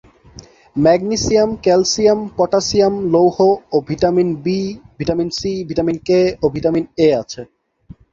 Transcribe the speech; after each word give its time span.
Magnesium, 0.75 1.49
calcium, 1.65 2.19
potassium, 2.37 2.93
লৌহ 3.13 3.37
এবং 3.67 3.81
vitamin 3.89 4.29
B, 4.43 4.59
vitamin 4.97 5.29
C, 5.39 5.51
vitamin 5.69 5.97
K 6.07 6.19
ও 6.43 6.45
ভিটামিন 6.55 6.85
এ 7.05 7.07
আছে। 7.21 7.41